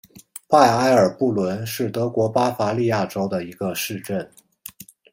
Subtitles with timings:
[0.49, 4.27] 拜埃尔布伦是德国巴伐利亚州的一个市镇。